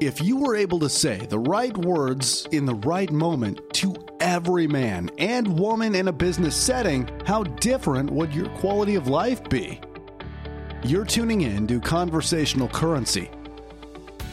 If 0.00 0.22
you 0.22 0.36
were 0.36 0.54
able 0.54 0.78
to 0.78 0.88
say 0.88 1.26
the 1.26 1.40
right 1.40 1.76
words 1.76 2.46
in 2.52 2.66
the 2.66 2.74
right 2.76 3.10
moment 3.10 3.60
to 3.74 3.96
every 4.20 4.68
man 4.68 5.10
and 5.18 5.58
woman 5.58 5.96
in 5.96 6.06
a 6.06 6.12
business 6.12 6.54
setting, 6.54 7.08
how 7.26 7.42
different 7.42 8.08
would 8.10 8.32
your 8.32 8.48
quality 8.50 8.94
of 8.94 9.08
life 9.08 9.42
be? 9.48 9.80
You're 10.84 11.04
tuning 11.04 11.40
in 11.40 11.66
to 11.66 11.80
Conversational 11.80 12.68
Currency, 12.68 13.28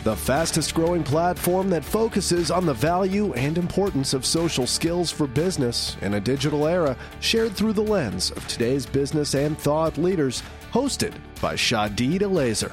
the 0.04 0.16
fastest 0.16 0.76
growing 0.76 1.04
platform 1.04 1.72
that 1.72 1.84
focuses 1.84 2.52
on 2.52 2.68
the 2.68 2.74
value 2.76 3.34
and 3.34 3.58
importance 3.58 4.14
of 4.14 4.24
social 4.24 4.68
skills 4.68 5.10
for 5.10 5.26
business 5.26 5.98
in 6.02 6.14
a 6.14 6.22
digital 6.22 6.68
era, 6.68 6.96
shared 7.22 7.54
through 7.54 7.74
the 7.74 7.82
lens 7.82 8.30
of 8.30 8.48
today's 8.48 8.86
business 8.86 9.34
and 9.34 9.58
thought 9.58 9.98
leaders, 9.98 10.44
hosted 10.72 11.16
by 11.42 11.56
Shadid 11.56 12.20
Elazer. 12.20 12.72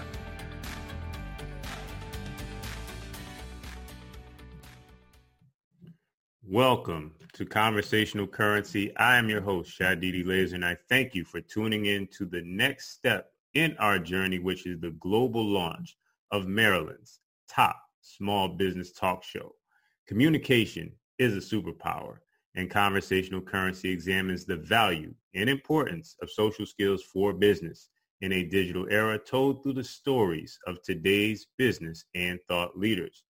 Welcome 6.52 7.14
to 7.32 7.46
Conversational 7.46 8.26
Currency. 8.26 8.94
I 8.98 9.16
am 9.16 9.30
your 9.30 9.40
host, 9.40 9.70
Shadidi 9.70 10.22
Laser, 10.26 10.56
and 10.56 10.66
I 10.66 10.76
thank 10.90 11.14
you 11.14 11.24
for 11.24 11.40
tuning 11.40 11.86
in 11.86 12.06
to 12.08 12.26
the 12.26 12.42
next 12.42 12.90
step 12.90 13.32
in 13.54 13.74
our 13.78 13.98
journey, 13.98 14.38
which 14.38 14.66
is 14.66 14.78
the 14.78 14.90
global 15.00 15.42
launch 15.42 15.96
of 16.30 16.46
Maryland's 16.46 17.20
top 17.48 17.80
small 18.02 18.48
business 18.48 18.92
talk 18.92 19.24
show. 19.24 19.54
Communication 20.06 20.92
is 21.18 21.34
a 21.34 21.56
superpower, 21.56 22.18
and 22.54 22.70
Conversational 22.70 23.40
Currency 23.40 23.88
examines 23.88 24.44
the 24.44 24.56
value 24.56 25.14
and 25.34 25.48
importance 25.48 26.16
of 26.20 26.30
social 26.30 26.66
skills 26.66 27.02
for 27.02 27.32
business 27.32 27.88
in 28.20 28.30
a 28.30 28.44
digital 28.44 28.86
era 28.90 29.18
told 29.18 29.62
through 29.62 29.72
the 29.72 29.82
stories 29.82 30.58
of 30.66 30.82
today's 30.82 31.46
business 31.56 32.04
and 32.14 32.38
thought 32.46 32.78
leaders. 32.78 33.24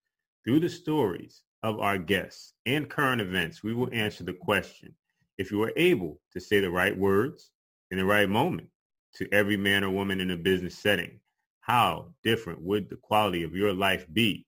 Through 0.44 0.58
the 0.58 0.68
stories, 0.68 1.44
of 1.62 1.78
our 1.78 1.98
guests 1.98 2.54
and 2.66 2.88
current 2.88 3.20
events, 3.20 3.62
we 3.62 3.74
will 3.74 3.88
answer 3.92 4.24
the 4.24 4.32
question, 4.32 4.94
if 5.38 5.50
you 5.50 5.62
are 5.62 5.72
able 5.76 6.20
to 6.32 6.40
say 6.40 6.60
the 6.60 6.70
right 6.70 6.96
words 6.96 7.50
in 7.90 7.98
the 7.98 8.04
right 8.04 8.28
moment 8.28 8.68
to 9.14 9.28
every 9.32 9.56
man 9.56 9.84
or 9.84 9.90
woman 9.90 10.20
in 10.20 10.30
a 10.30 10.36
business 10.36 10.78
setting, 10.78 11.20
how 11.60 12.12
different 12.24 12.60
would 12.60 12.88
the 12.88 12.96
quality 12.96 13.44
of 13.44 13.54
your 13.54 13.72
life 13.72 14.06
be? 14.12 14.46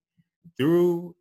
Through 0.56 1.14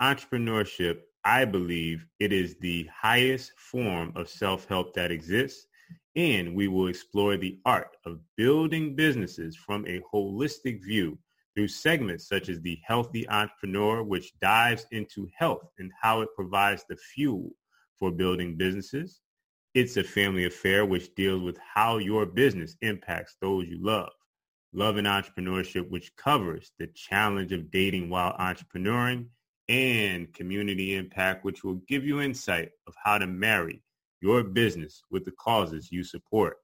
entrepreneurship, 0.00 1.00
I 1.24 1.44
believe 1.44 2.06
it 2.20 2.32
is 2.32 2.56
the 2.56 2.88
highest 2.92 3.52
form 3.58 4.12
of 4.16 4.28
self-help 4.28 4.94
that 4.94 5.10
exists, 5.10 5.66
and 6.16 6.54
we 6.54 6.68
will 6.68 6.88
explore 6.88 7.36
the 7.36 7.58
art 7.64 7.96
of 8.04 8.20
building 8.36 8.94
businesses 8.94 9.56
from 9.56 9.86
a 9.86 10.00
holistic 10.12 10.82
view 10.82 11.18
through 11.54 11.68
segments 11.68 12.28
such 12.28 12.48
as 12.48 12.60
the 12.60 12.78
Healthy 12.86 13.28
Entrepreneur, 13.28 14.02
which 14.02 14.32
dives 14.40 14.86
into 14.90 15.28
health 15.36 15.70
and 15.78 15.92
how 16.00 16.20
it 16.20 16.28
provides 16.34 16.84
the 16.88 16.96
fuel 16.96 17.50
for 17.98 18.10
building 18.10 18.56
businesses. 18.56 19.20
It's 19.74 19.96
a 19.96 20.04
family 20.04 20.44
affair, 20.44 20.84
which 20.86 21.14
deals 21.14 21.42
with 21.42 21.58
how 21.58 21.98
your 21.98 22.26
business 22.26 22.76
impacts 22.80 23.36
those 23.40 23.66
you 23.68 23.78
love. 23.80 24.12
Love 24.72 24.96
and 24.96 25.06
Entrepreneurship, 25.06 25.88
which 25.90 26.14
covers 26.16 26.72
the 26.78 26.88
challenge 26.88 27.52
of 27.52 27.70
dating 27.70 28.10
while 28.10 28.36
entrepreneuring, 28.38 29.26
and 29.68 30.32
Community 30.34 30.94
Impact, 30.94 31.44
which 31.44 31.64
will 31.64 31.80
give 31.88 32.04
you 32.04 32.20
insight 32.20 32.70
of 32.86 32.94
how 33.02 33.18
to 33.18 33.26
marry 33.26 33.82
your 34.20 34.42
business 34.42 35.02
with 35.10 35.24
the 35.24 35.32
causes 35.32 35.90
you 35.92 36.02
support. 36.02 36.58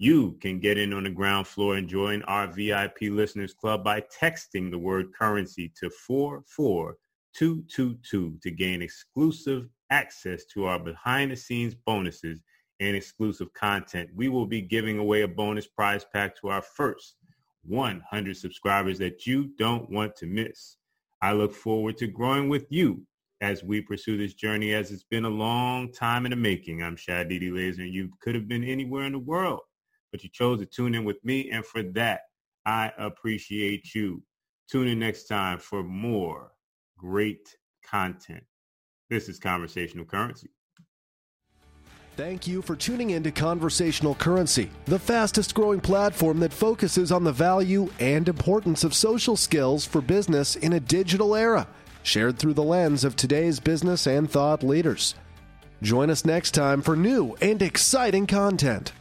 You 0.00 0.38
can 0.40 0.60
get 0.60 0.78
in 0.78 0.92
on 0.92 1.02
the 1.02 1.10
ground 1.10 1.48
floor 1.48 1.74
and 1.74 1.88
join 1.88 2.22
our 2.22 2.46
VIP 2.46 3.10
listeners 3.10 3.52
club 3.52 3.82
by 3.82 4.02
texting 4.02 4.70
the 4.70 4.78
word 4.78 5.12
currency 5.12 5.72
to 5.80 5.90
44222 5.90 8.38
to 8.40 8.50
gain 8.52 8.80
exclusive 8.80 9.68
access 9.90 10.44
to 10.54 10.66
our 10.66 10.78
behind 10.78 11.32
the 11.32 11.36
scenes 11.36 11.74
bonuses 11.74 12.40
and 12.78 12.94
exclusive 12.94 13.52
content. 13.54 14.08
We 14.14 14.28
will 14.28 14.46
be 14.46 14.62
giving 14.62 15.00
away 15.00 15.22
a 15.22 15.28
bonus 15.28 15.66
prize 15.66 16.06
pack 16.12 16.40
to 16.42 16.50
our 16.50 16.62
first 16.62 17.16
100 17.64 18.36
subscribers 18.36 18.98
that 18.98 19.26
you 19.26 19.50
don't 19.58 19.90
want 19.90 20.14
to 20.18 20.26
miss. 20.26 20.76
I 21.22 21.32
look 21.32 21.52
forward 21.52 21.96
to 21.96 22.06
growing 22.06 22.48
with 22.48 22.66
you 22.70 23.02
as 23.40 23.64
we 23.64 23.80
pursue 23.80 24.16
this 24.16 24.34
journey 24.34 24.74
as 24.74 24.92
it's 24.92 25.02
been 25.02 25.24
a 25.24 25.28
long 25.28 25.90
time 25.90 26.24
in 26.24 26.30
the 26.30 26.36
making. 26.36 26.84
I'm 26.84 26.94
Shadidi 26.94 27.52
Laser 27.52 27.82
and 27.82 27.92
you 27.92 28.12
could 28.20 28.36
have 28.36 28.46
been 28.46 28.62
anywhere 28.62 29.02
in 29.02 29.10
the 29.10 29.18
world 29.18 29.62
but 30.10 30.22
you 30.22 30.30
chose 30.30 30.58
to 30.60 30.66
tune 30.66 30.94
in 30.94 31.04
with 31.04 31.24
me. 31.24 31.50
And 31.50 31.64
for 31.64 31.82
that, 31.82 32.22
I 32.66 32.92
appreciate 32.98 33.94
you. 33.94 34.22
Tune 34.70 34.88
in 34.88 34.98
next 34.98 35.24
time 35.24 35.58
for 35.58 35.82
more 35.82 36.52
great 36.98 37.56
content. 37.84 38.44
This 39.08 39.28
is 39.28 39.38
Conversational 39.38 40.04
Currency. 40.04 40.50
Thank 42.16 42.48
you 42.48 42.62
for 42.62 42.74
tuning 42.74 43.10
in 43.10 43.22
to 43.22 43.30
Conversational 43.30 44.16
Currency, 44.16 44.70
the 44.86 44.98
fastest 44.98 45.54
growing 45.54 45.80
platform 45.80 46.40
that 46.40 46.52
focuses 46.52 47.12
on 47.12 47.22
the 47.22 47.32
value 47.32 47.88
and 48.00 48.28
importance 48.28 48.82
of 48.82 48.92
social 48.92 49.36
skills 49.36 49.84
for 49.84 50.00
business 50.00 50.56
in 50.56 50.72
a 50.72 50.80
digital 50.80 51.36
era, 51.36 51.68
shared 52.02 52.36
through 52.36 52.54
the 52.54 52.62
lens 52.62 53.04
of 53.04 53.14
today's 53.14 53.60
business 53.60 54.08
and 54.08 54.28
thought 54.28 54.64
leaders. 54.64 55.14
Join 55.80 56.10
us 56.10 56.24
next 56.24 56.50
time 56.50 56.82
for 56.82 56.96
new 56.96 57.36
and 57.40 57.62
exciting 57.62 58.26
content. 58.26 58.92